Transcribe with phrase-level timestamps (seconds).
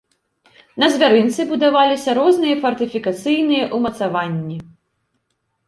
[0.83, 4.57] На звярынцы будаваліся розныя фартыфікацыйныя ўмацаванні.